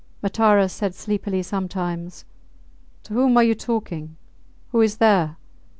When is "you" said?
3.43-3.53